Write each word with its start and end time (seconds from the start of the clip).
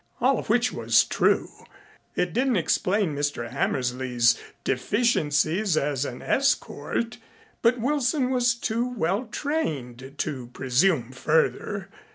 All 0.19 0.39
of 0.39 0.49
which 0.49 0.73
was 0.73 1.03
true. 1.03 1.47
It 2.15 2.33
didn't 2.33 2.55
explain 2.55 3.15
Mr. 3.15 3.51
Hammersley's 3.51 4.35
deficiencies 4.63 5.77
as 5.77 6.05
an 6.05 6.23
escort, 6.23 7.19
but 7.61 7.79
Wilson 7.79 8.31
was 8.31 8.55
too 8.55 8.95
well 8.97 9.25
trained 9.27 10.15
to 10.17 10.47
presume 10.53 11.11
further. 11.11 11.87